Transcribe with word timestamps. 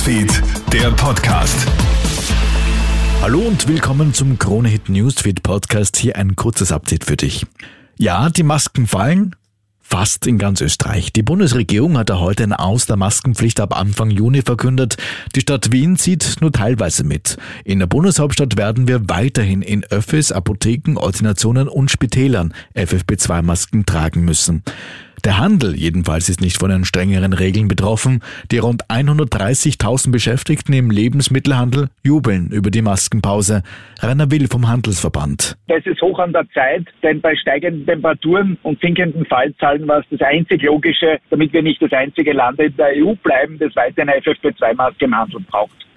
Newsfeed, 0.00 0.42
der 0.72 0.90
Podcast. 0.92 1.68
Hallo 3.20 3.40
und 3.40 3.68
willkommen 3.68 4.14
zum 4.14 4.38
Kronehit 4.38 4.88
Newsfeed 4.88 5.42
Podcast. 5.42 5.98
Hier 5.98 6.16
ein 6.16 6.36
kurzes 6.36 6.72
Update 6.72 7.04
für 7.04 7.18
dich. 7.18 7.44
Ja, 7.98 8.30
die 8.30 8.42
Masken 8.42 8.86
fallen, 8.86 9.36
fast 9.82 10.26
in 10.26 10.38
ganz 10.38 10.62
Österreich. 10.62 11.12
Die 11.12 11.22
Bundesregierung 11.22 11.98
hat 11.98 12.10
heute 12.10 12.44
ein 12.44 12.54
Aus 12.54 12.86
der 12.86 12.96
Maskenpflicht 12.96 13.60
ab 13.60 13.78
Anfang 13.78 14.08
Juni 14.08 14.40
verkündet. 14.40 14.96
Die 15.36 15.42
Stadt 15.42 15.70
Wien 15.70 15.98
zieht 15.98 16.36
nur 16.40 16.50
teilweise 16.50 17.04
mit. 17.04 17.36
In 17.66 17.80
der 17.80 17.86
Bundeshauptstadt 17.86 18.56
werden 18.56 18.88
wir 18.88 19.06
weiterhin 19.10 19.60
in 19.60 19.84
Öffis, 19.84 20.32
Apotheken, 20.32 20.96
Ordinationen 20.96 21.68
und 21.68 21.90
Spitälern 21.90 22.54
FFP2-Masken 22.74 23.84
tragen 23.84 24.24
müssen. 24.24 24.62
Der 25.24 25.38
Handel 25.38 25.74
jedenfalls 25.76 26.28
ist 26.28 26.40
nicht 26.40 26.58
von 26.58 26.70
den 26.70 26.84
strengeren 26.84 27.32
Regeln 27.32 27.68
betroffen. 27.68 28.22
Die 28.50 28.58
rund 28.58 28.84
130.000 28.86 30.10
Beschäftigten 30.10 30.72
im 30.72 30.90
Lebensmittelhandel 30.90 31.88
jubeln 32.02 32.48
über 32.50 32.70
die 32.70 32.82
Maskenpause. 32.82 33.62
Rainer 34.00 34.30
Will 34.30 34.48
vom 34.48 34.68
Handelsverband. 34.68 35.56
Es 35.68 35.84
ist 35.84 36.00
hoch 36.00 36.18
an 36.18 36.32
der 36.32 36.48
Zeit, 36.54 36.86
denn 37.02 37.20
bei 37.20 37.36
steigenden 37.36 37.84
Temperaturen 37.86 38.58
und 38.62 38.80
sinkenden 38.80 39.26
Fallzahlen 39.26 39.86
war 39.86 40.00
es 40.00 40.06
das 40.10 40.20
einzig 40.22 40.62
Logische, 40.62 41.18
damit 41.28 41.52
wir 41.52 41.62
nicht 41.62 41.82
das 41.82 41.92
einzige 41.92 42.32
Land 42.32 42.58
in 42.58 42.74
der 42.76 42.92
EU 42.96 43.14
bleiben, 43.22 43.58
das 43.58 43.74
weiterhin 43.76 44.08
eine 44.08 44.20
FFP2-Maske 44.20 45.04
im 45.04 45.16
Handel 45.16 45.40
braucht. 45.40 45.89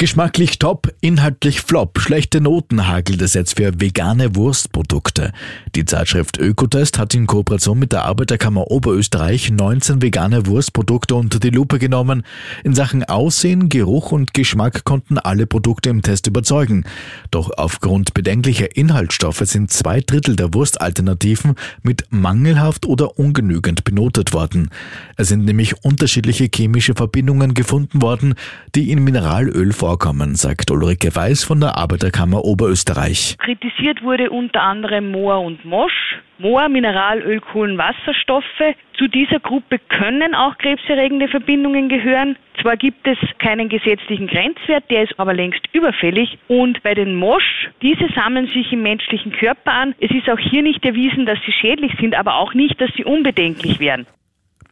Geschmacklich 0.00 0.58
top, 0.58 0.94
inhaltlich 1.02 1.60
flop. 1.60 2.00
Schlechte 2.00 2.40
Noten 2.40 2.88
hagelt 2.88 3.20
es 3.20 3.34
jetzt 3.34 3.58
für 3.58 3.82
vegane 3.82 4.34
Wurstprodukte. 4.34 5.30
Die 5.74 5.84
Zeitschrift 5.84 6.38
Ökotest 6.38 6.98
hat 6.98 7.14
in 7.14 7.26
Kooperation 7.26 7.78
mit 7.78 7.92
der 7.92 8.06
Arbeiterkammer 8.06 8.70
Oberösterreich 8.70 9.50
19 9.50 10.00
vegane 10.00 10.46
Wurstprodukte 10.46 11.14
unter 11.16 11.38
die 11.38 11.50
Lupe 11.50 11.78
genommen. 11.78 12.22
In 12.64 12.74
Sachen 12.74 13.04
Aussehen, 13.04 13.68
Geruch 13.68 14.10
und 14.10 14.32
Geschmack 14.32 14.84
konnten 14.84 15.18
alle 15.18 15.46
Produkte 15.46 15.90
im 15.90 16.00
Test 16.00 16.26
überzeugen. 16.26 16.84
Doch 17.30 17.50
aufgrund 17.58 18.14
bedenklicher 18.14 18.74
Inhaltsstoffe 18.74 19.42
sind 19.44 19.70
zwei 19.70 20.00
Drittel 20.00 20.34
der 20.34 20.54
Wurstalternativen 20.54 21.56
mit 21.82 22.06
mangelhaft 22.08 22.86
oder 22.86 23.18
ungenügend 23.18 23.84
benotet 23.84 24.32
worden. 24.32 24.70
Es 25.18 25.28
sind 25.28 25.44
nämlich 25.44 25.84
unterschiedliche 25.84 26.48
chemische 26.50 26.94
Verbindungen 26.94 27.52
gefunden 27.52 28.00
worden, 28.00 28.32
die 28.74 28.90
in 28.90 29.04
Mineralöl 29.04 29.74
vorkommen 29.90 30.36
sagt 30.36 30.70
Ulrike 30.70 31.16
Weiß 31.16 31.42
von 31.42 31.58
der 31.58 31.76
Arbeiterkammer 31.76 32.44
Oberösterreich. 32.44 33.36
Kritisiert 33.38 34.04
wurde 34.04 34.30
unter 34.30 34.62
anderem 34.62 35.10
Moor 35.10 35.40
und 35.40 35.64
Mosch. 35.64 36.16
Moor, 36.38 36.68
Mineralöl, 36.68 37.40
Kohlenwasserstoffe. 37.40 38.76
Zu 38.96 39.08
dieser 39.08 39.40
Gruppe 39.40 39.80
können 39.88 40.36
auch 40.36 40.56
krebserregende 40.58 41.26
Verbindungen 41.26 41.88
gehören. 41.88 42.36
Zwar 42.62 42.76
gibt 42.76 43.04
es 43.08 43.18
keinen 43.38 43.68
gesetzlichen 43.68 44.28
Grenzwert, 44.28 44.84
der 44.90 45.02
ist 45.02 45.18
aber 45.18 45.34
längst 45.34 45.62
überfällig. 45.72 46.38
Und 46.46 46.80
bei 46.84 46.94
den 46.94 47.16
Mosch, 47.16 47.68
diese 47.82 48.06
sammeln 48.14 48.46
sich 48.46 48.72
im 48.72 48.82
menschlichen 48.82 49.32
Körper 49.32 49.72
an. 49.72 49.96
Es 49.98 50.12
ist 50.12 50.30
auch 50.30 50.38
hier 50.38 50.62
nicht 50.62 50.84
erwiesen, 50.84 51.26
dass 51.26 51.38
sie 51.44 51.52
schädlich 51.52 51.94
sind, 52.00 52.14
aber 52.14 52.36
auch 52.36 52.54
nicht, 52.54 52.80
dass 52.80 52.90
sie 52.96 53.04
unbedenklich 53.04 53.80
wären. 53.80 54.06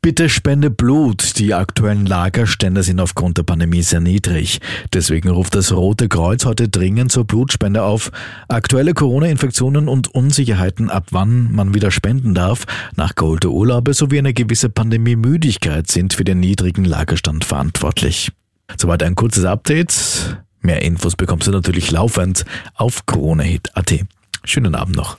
Bitte 0.09 0.31
spende 0.31 0.71
Blut. 0.71 1.39
Die 1.39 1.53
aktuellen 1.53 2.07
Lagerstände 2.07 2.83
sind 2.83 2.99
aufgrund 2.99 3.37
der 3.37 3.43
Pandemie 3.43 3.83
sehr 3.83 4.01
niedrig. 4.01 4.59
Deswegen 4.95 5.29
ruft 5.29 5.55
das 5.55 5.71
Rote 5.71 6.09
Kreuz 6.09 6.47
heute 6.47 6.71
dringend 6.71 7.13
zur 7.13 7.27
Blutspende 7.27 7.83
auf. 7.83 8.11
Aktuelle 8.49 8.95
Corona-Infektionen 8.95 9.87
und 9.87 10.09
Unsicherheiten, 10.09 10.89
ab 10.89 11.09
wann 11.11 11.53
man 11.53 11.75
wieder 11.75 11.91
spenden 11.91 12.33
darf, 12.33 12.65
nach 12.97 13.17
geholter 13.17 13.51
Urlaube 13.51 13.93
sowie 13.93 14.19
eine 14.19 14.33
gewisse 14.33 14.71
Pandemie-Müdigkeit 14.71 15.91
sind 15.91 16.15
für 16.15 16.25
den 16.25 16.41
niedrigen 16.41 16.87
Lagerstand 16.87 17.45
verantwortlich. 17.45 18.33
Soweit 18.79 19.03
ein 19.03 19.15
kurzes 19.15 19.45
Update. 19.45 20.39
Mehr 20.63 20.81
Infos 20.81 21.17
bekommst 21.17 21.49
du 21.49 21.51
natürlich 21.51 21.91
laufend 21.91 22.47
auf 22.77 23.05
coronahit.at. 23.05 24.07
Schönen 24.43 24.75
Abend 24.75 24.97
noch. 24.97 25.19